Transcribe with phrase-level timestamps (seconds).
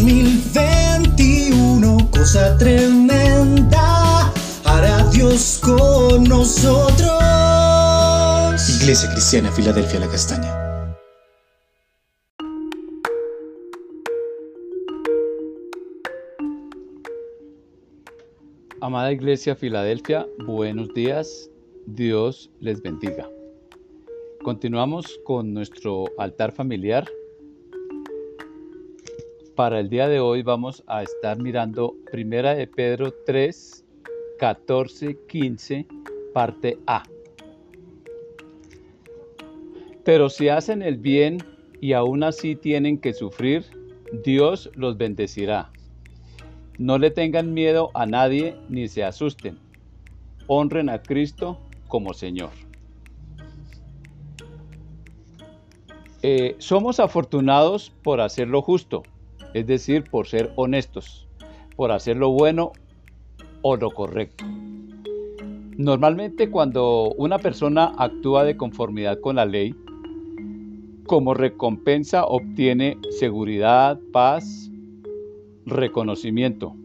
[0.00, 4.32] 2021, cosa tremenda,
[4.64, 7.20] hará Dios con nosotros.
[8.80, 10.56] Iglesia Cristiana, Filadelfia, la Castaña.
[18.80, 21.50] Amada Iglesia Filadelfia, buenos días,
[21.84, 23.28] Dios les bendiga.
[24.42, 27.06] Continuamos con nuestro altar familiar.
[29.56, 33.84] Para el día de hoy vamos a estar mirando Primera de Pedro 3,
[34.38, 35.86] 14, 15,
[36.32, 37.02] parte A.
[40.04, 41.38] Pero si hacen el bien
[41.80, 43.64] y aún así tienen que sufrir,
[44.24, 45.70] Dios los bendecirá.
[46.78, 49.58] No le tengan miedo a nadie ni se asusten.
[50.46, 52.50] Honren a Cristo como Señor.
[56.22, 59.02] Eh, somos afortunados por hacer lo justo,
[59.54, 61.26] es decir, por ser honestos,
[61.76, 62.72] por hacer lo bueno
[63.62, 64.44] o lo correcto.
[65.76, 69.74] Normalmente cuando una persona actúa de conformidad con la ley,
[71.06, 74.70] como recompensa obtiene seguridad, paz,
[75.66, 76.76] reconocimiento.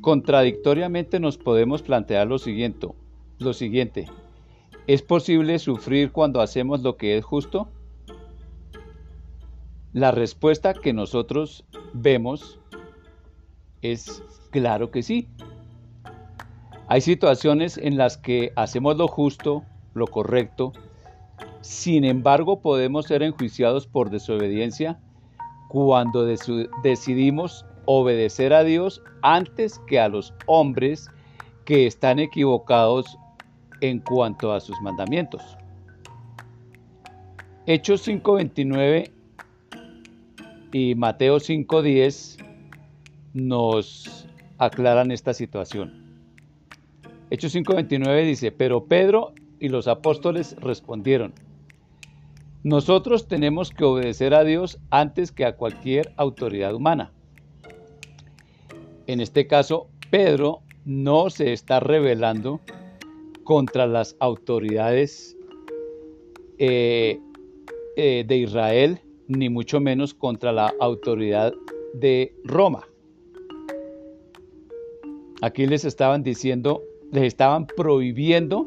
[0.00, 2.88] Contradictoriamente nos podemos plantear lo siguiente,
[3.38, 4.06] lo siguiente.
[4.86, 7.66] ¿Es posible sufrir cuando hacemos lo que es justo?
[9.96, 12.60] La respuesta que nosotros vemos
[13.80, 15.26] es claro que sí.
[16.86, 20.74] Hay situaciones en las que hacemos lo justo, lo correcto,
[21.62, 25.00] sin embargo podemos ser enjuiciados por desobediencia
[25.70, 26.26] cuando
[26.82, 31.08] decidimos obedecer a Dios antes que a los hombres
[31.64, 33.16] que están equivocados
[33.80, 35.56] en cuanto a sus mandamientos.
[37.64, 39.15] Hechos 5.29
[40.72, 42.44] y Mateo 5.10
[43.34, 44.26] nos
[44.58, 46.04] aclaran esta situación.
[47.30, 51.32] Hechos 5.29 dice, pero Pedro y los apóstoles respondieron,
[52.62, 57.12] nosotros tenemos que obedecer a Dios antes que a cualquier autoridad humana.
[59.06, 62.60] En este caso, Pedro no se está rebelando
[63.44, 65.36] contra las autoridades
[66.58, 67.20] eh,
[67.96, 71.52] eh, de Israel, ni mucho menos contra la autoridad
[71.94, 72.86] de Roma.
[75.42, 76.82] Aquí les estaban diciendo,
[77.12, 78.66] les estaban prohibiendo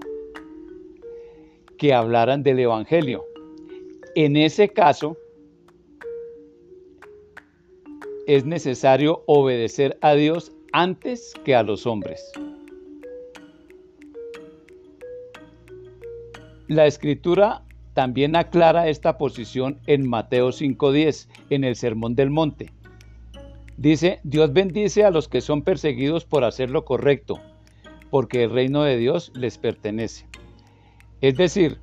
[1.77, 3.25] que hablaran del Evangelio.
[4.15, 5.17] En ese caso,
[8.27, 12.31] es necesario obedecer a Dios antes que a los hombres.
[16.67, 22.71] La escritura también aclara esta posición en Mateo 5.10, en el Sermón del Monte.
[23.77, 27.39] Dice, Dios bendice a los que son perseguidos por hacer lo correcto,
[28.09, 30.25] porque el reino de Dios les pertenece.
[31.21, 31.79] Es decir,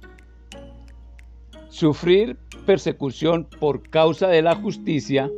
[1.77, 5.31] Sufrir persecución por causa de la justicia,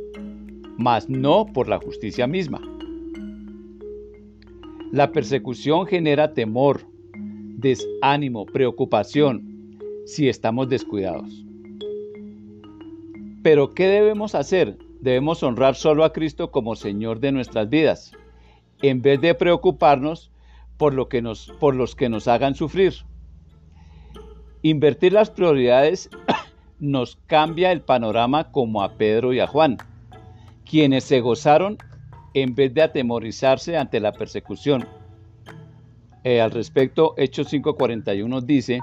[0.77, 2.61] mas no por la justicia misma.
[4.93, 9.48] La persecución genera temor, desánimo, preocupación,
[10.09, 11.45] si estamos descuidados.
[13.43, 14.77] Pero ¿qué debemos hacer?
[15.01, 18.11] Debemos honrar solo a Cristo como Señor de nuestras vidas,
[18.81, 20.31] en vez de preocuparnos
[20.77, 22.95] por, lo que nos, por los que nos hagan sufrir.
[24.61, 26.09] Invertir las prioridades
[26.79, 29.77] nos cambia el panorama como a Pedro y a Juan,
[30.69, 31.77] quienes se gozaron
[32.33, 34.85] en vez de atemorizarse ante la persecución.
[36.23, 38.81] Eh, al respecto, Hechos 5:41 dice,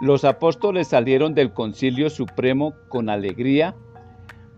[0.00, 3.74] los apóstoles salieron del concilio supremo con alegría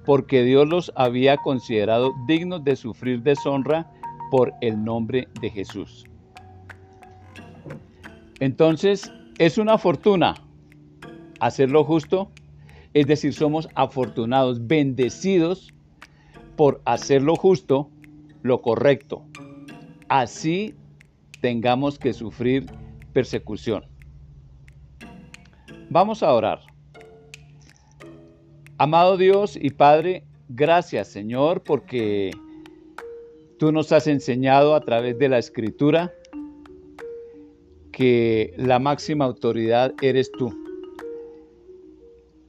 [0.05, 3.91] porque Dios los había considerado dignos de sufrir deshonra
[4.31, 6.05] por el nombre de Jesús.
[8.39, 10.35] Entonces, es una fortuna
[11.41, 12.31] hacer lo justo,
[12.95, 15.73] es decir, somos afortunados, bendecidos
[16.57, 17.91] por hacer lo justo,
[18.43, 19.25] lo correcto.
[20.09, 20.75] Así
[21.41, 22.67] tengamos que sufrir
[23.13, 23.90] persecución.
[25.93, 26.61] Vamos a orar.
[28.79, 32.31] Amado Dios y Padre, gracias Señor porque
[33.59, 36.15] tú nos has enseñado a través de la escritura
[37.91, 40.57] que la máxima autoridad eres tú.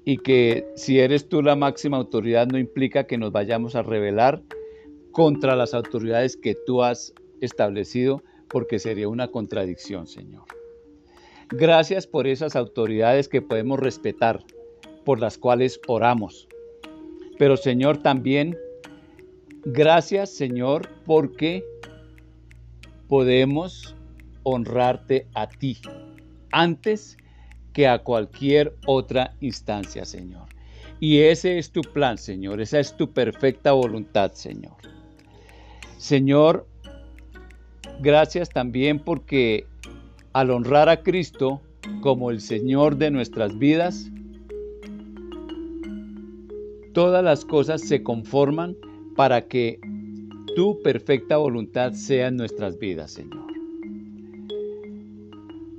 [0.05, 4.43] Y que si eres tú la máxima autoridad no implica que nos vayamos a rebelar
[5.11, 7.11] contra las autoridades que tú has
[7.41, 10.43] establecido, porque sería una contradicción, Señor.
[11.51, 14.43] Gracias por esas autoridades que podemos respetar,
[15.05, 16.47] por las cuales oramos.
[17.37, 18.57] Pero, Señor, también
[19.65, 21.63] Gracias Señor porque
[23.07, 23.95] podemos
[24.41, 25.77] honrarte a ti
[26.51, 27.15] antes
[27.71, 30.47] que a cualquier otra instancia, Señor.
[30.99, 32.59] Y ese es tu plan, Señor.
[32.59, 34.77] Esa es tu perfecta voluntad, Señor.
[35.97, 36.67] Señor,
[37.99, 39.67] gracias también porque
[40.33, 41.61] al honrar a Cristo
[42.01, 44.09] como el Señor de nuestras vidas,
[46.93, 48.75] todas las cosas se conforman
[49.15, 49.79] para que
[50.55, 53.51] tu perfecta voluntad sea en nuestras vidas, Señor.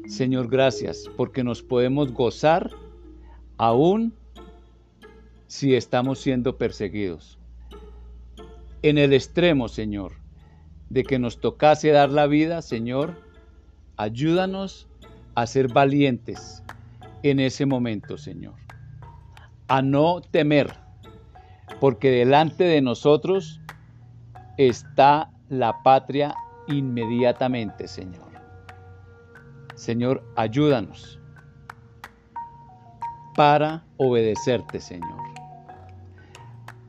[0.07, 2.71] Señor, gracias porque nos podemos gozar
[3.57, 4.13] aún
[5.47, 7.39] si estamos siendo perseguidos.
[8.83, 10.13] En el extremo, Señor,
[10.91, 13.15] de que nos tocase dar la vida, Señor,
[14.03, 14.89] ayúdanos
[15.35, 16.63] a ser valientes
[17.23, 18.55] en ese momento, Señor.
[19.69, 20.75] A no temer,
[21.81, 23.61] porque delante de nosotros
[24.59, 26.35] está la patria
[26.69, 28.31] inmediatamente, Señor.
[29.75, 31.19] Señor, ayúdanos
[33.35, 35.23] para obedecerte, Señor.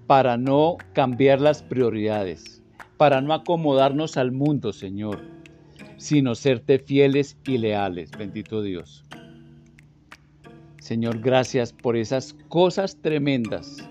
[0.08, 2.62] Para no cambiar las prioridades,
[2.98, 5.33] para no acomodarnos al mundo, Señor,
[6.04, 9.06] sino serte fieles y leales, bendito Dios.
[10.82, 13.90] Señor, gracias por esas cosas tremendas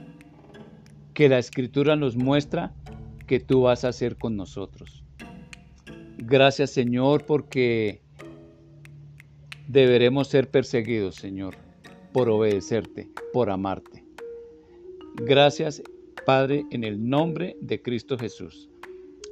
[1.14, 2.74] que la Escritura nos muestra
[3.26, 5.02] que tú vas a hacer con nosotros.
[6.18, 8.02] Gracias Señor porque
[9.66, 11.56] deberemos ser perseguidos, Señor,
[12.12, 14.04] por obedecerte, por amarte.
[15.14, 15.82] Gracias,
[16.26, 18.68] Padre, en el nombre de Cristo Jesús.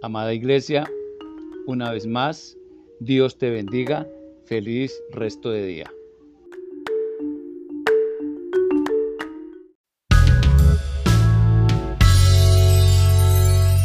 [0.00, 0.90] Amada Iglesia,
[1.66, 2.56] una vez más,
[3.00, 4.06] Dios te bendiga.
[4.44, 5.90] Feliz resto de día.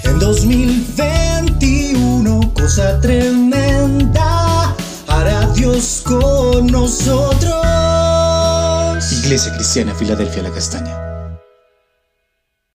[0.04, 4.76] En 2021, cosa tremenda,
[5.08, 7.56] hará Dios con nosotros.
[9.24, 11.05] Iglesia Cristiana Filadelfia La Castaña.